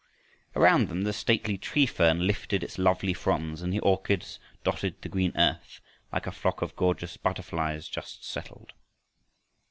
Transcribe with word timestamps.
Around 0.55 0.87
them 0.87 1.03
the 1.03 1.13
stately 1.13 1.59
tree 1.59 1.85
fern 1.85 2.25
lifted 2.25 2.63
its 2.63 2.79
lovely 2.79 3.13
fronds 3.13 3.61
and 3.61 3.71
the 3.71 3.77
orchids 3.81 4.39
dotted 4.63 4.99
the 5.03 5.09
green 5.09 5.31
earth 5.37 5.79
like 6.11 6.25
a 6.25 6.31
flock 6.31 6.63
of 6.63 6.75
gorgeous 6.75 7.17
butterflies 7.17 7.87
just 7.87 8.25
settled. 8.27 8.73